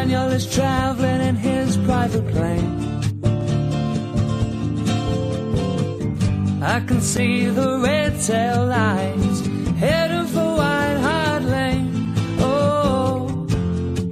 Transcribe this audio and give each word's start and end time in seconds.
Daniel 0.00 0.28
is 0.28 0.46
traveling 0.50 1.20
in 1.20 1.36
his 1.36 1.76
private 1.76 2.26
plane. 2.32 2.72
I 6.62 6.80
can 6.88 7.02
see 7.02 7.44
the 7.44 7.78
red 7.80 8.18
tail 8.18 8.64
lights 8.64 9.40
heading 9.76 10.26
for 10.32 10.56
White 10.56 11.00
Hart 11.06 11.42
Lane. 11.42 12.14
Oh, 12.38 13.46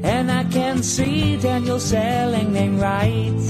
and 0.02 0.30
I 0.30 0.44
can 0.44 0.82
see 0.82 1.38
Daniel 1.38 1.80
selling 1.80 2.52
name 2.52 2.78
rights. 2.78 3.46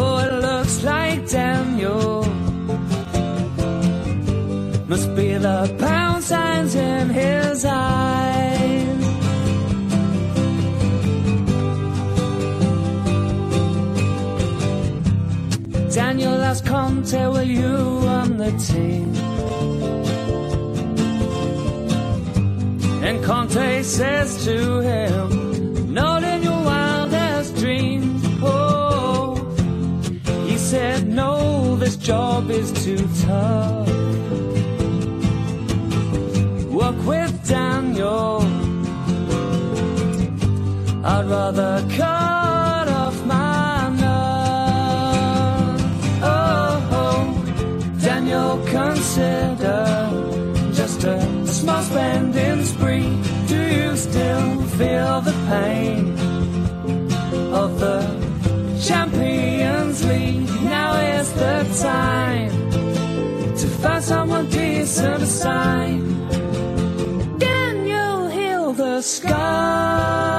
Oh, 0.00 0.18
it 0.26 0.34
looks 0.48 0.84
like 0.84 1.26
Daniel 1.30 2.24
must 4.86 5.08
be 5.16 5.32
the 5.38 5.74
pound 5.78 6.22
signs 6.22 6.74
in 6.74 7.08
his 7.08 7.64
eyes. 7.64 8.37
Daniel 15.98 16.40
asked 16.40 16.64
Conte, 16.64 17.26
will 17.26 17.42
you 17.42 17.76
run 18.06 18.36
the 18.36 18.52
team? 18.52 19.12
And 23.02 23.24
Conte 23.24 23.82
says 23.82 24.44
to 24.44 24.78
him, 24.78 25.92
not 25.92 26.22
in 26.22 26.44
your 26.44 26.62
wildest 26.62 27.56
dreams. 27.56 28.22
Oh, 28.40 29.34
he 30.46 30.56
said, 30.56 31.08
no, 31.08 31.74
this 31.74 31.96
job 31.96 32.48
is 32.48 32.70
too 32.84 33.04
tough. 33.26 33.88
Work 36.80 36.98
with 37.12 37.48
Daniel. 37.48 38.42
I'd 41.04 41.26
rather 41.26 41.84
cut 41.96 42.07
consider 48.70 49.84
just 50.72 51.04
a 51.04 51.46
small 51.46 51.82
spending 51.82 52.64
spree. 52.64 53.10
Do 53.46 53.60
you 53.60 53.96
still 53.96 54.62
feel 54.78 55.20
the 55.20 55.36
pain 55.48 56.12
of 57.52 57.80
the 57.80 58.00
Champions 58.80 60.04
League? 60.04 60.48
Now 60.62 60.92
is 61.18 61.32
the 61.32 61.56
time 61.82 62.50
to 63.56 63.66
find 63.82 64.04
someone 64.04 64.48
decent 64.48 65.22
aside. 65.22 66.02
Daniel, 67.38 68.28
heal 68.28 68.72
the 68.72 69.00
scars, 69.02 70.37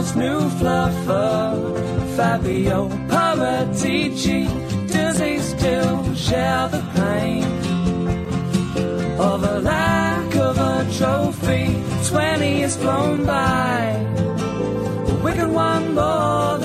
Daniel's 0.00 0.16
new 0.16 0.40
fluffer, 0.58 2.16
Fabio 2.16 2.88
Paratici. 3.08 4.48
Does 4.88 5.18
he 5.18 5.38
still 5.40 6.14
share 6.14 6.68
the 6.68 6.82
pain 6.94 7.44
of 9.20 9.44
a 9.44 9.58
lack 9.60 10.34
of 10.36 10.56
a 10.56 10.86
trophy? 10.96 11.76
Twenty 12.08 12.60
years 12.60 12.76
flown 12.76 13.26
by, 13.26 13.94
Wigan 15.22 15.52
won 15.52 15.94
more 15.94 16.58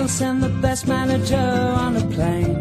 Danielson, 0.00 0.40
the 0.40 0.48
best 0.62 0.88
manager 0.88 1.36
on 1.36 1.92
the 1.92 2.06
plane. 2.14 2.54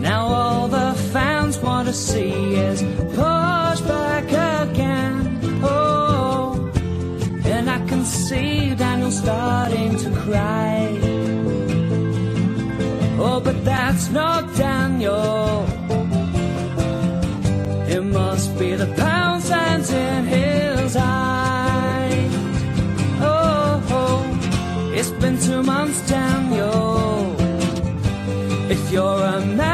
Now 0.00 0.26
all 0.26 0.68
the 0.68 0.94
fans 1.12 1.58
want 1.58 1.88
to 1.88 1.92
see 1.92 2.54
is 2.54 2.84
Poch 3.16 3.80
back 3.88 4.26
again. 4.68 5.40
Oh, 5.64 6.70
and 7.44 7.68
I 7.68 7.84
can 7.88 8.04
see 8.04 8.76
Daniel 8.76 9.10
starting 9.10 9.96
to 10.04 10.10
cry. 10.22 10.96
Oh, 13.18 13.40
but 13.42 13.64
that's 13.64 14.08
not 14.10 14.54
Daniel. 14.54 15.66
It 17.88 18.04
must 18.04 18.56
be 18.56 18.76
the 18.76 18.86
pound 18.94 19.17
it's 24.98 25.10
been 25.10 25.38
two 25.38 25.62
months, 25.62 26.00
Daniel. 26.08 27.36
If 28.68 28.90
you're 28.90 29.22
a 29.22 29.40
manager, 29.46 29.67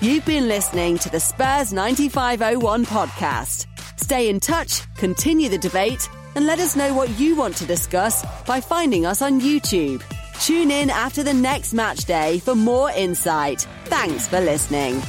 You've 0.00 0.26
been 0.26 0.46
listening 0.46 0.98
to 0.98 1.08
the 1.08 1.18
Spurs 1.18 1.72
9501 1.72 2.84
podcast. 2.84 3.64
Stay 3.98 4.28
in 4.28 4.40
touch, 4.40 4.82
continue 4.96 5.48
the 5.48 5.56
debate, 5.56 6.10
and 6.34 6.44
let 6.44 6.58
us 6.58 6.76
know 6.76 6.92
what 6.92 7.18
you 7.18 7.34
want 7.34 7.56
to 7.56 7.64
discuss 7.64 8.22
by 8.44 8.60
finding 8.60 9.06
us 9.06 9.22
on 9.22 9.40
YouTube. 9.40 10.02
Tune 10.38 10.70
in 10.70 10.90
after 10.90 11.22
the 11.22 11.32
next 11.32 11.72
match 11.72 12.04
day 12.04 12.40
for 12.40 12.54
more 12.54 12.90
insight. 12.90 13.66
Thanks 13.86 14.28
for 14.28 14.38
listening. 14.38 15.00